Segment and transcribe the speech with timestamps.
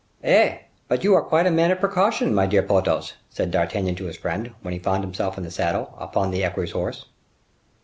[0.23, 0.57] "Eh!
[0.87, 4.17] but you are quite a man of precaution, my dear Porthos," said D'Artagnan to his
[4.17, 7.05] friend, when he found himself in the saddle, upon the equerry's horse.